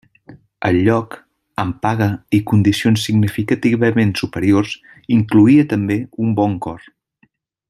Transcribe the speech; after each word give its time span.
El 0.69 0.77
lloc, 0.85 1.17
amb 1.63 1.77
paga 1.83 2.07
i 2.39 2.39
condicions 2.53 3.05
significativament 3.09 4.17
superiors, 4.23 4.75
incloïa 5.21 5.71
també 5.75 6.03
un 6.27 6.37
bon 6.43 6.61
cor. 6.69 6.93